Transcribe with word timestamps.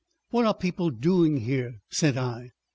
"What 0.31 0.47
are 0.47 0.55
people 0.55 0.89
doing 0.89 1.41
here?" 1.41 1.75
said 1.91 2.17
I. 2.17 2.49